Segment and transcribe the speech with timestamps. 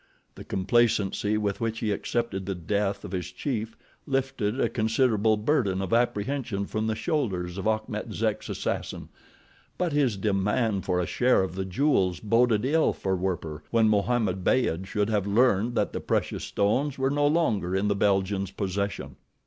[0.33, 3.77] The complacency with which he accepted the death of his chief
[4.07, 9.09] lifted a considerable burden of apprehension from the shoulders of Achmet Zek's assassin;
[9.77, 14.43] but his demand for a share of the jewels boded ill for Werper when Mohammed
[14.43, 19.17] Beyd should have learned that the precious stones were no longer in the Belgian's possession.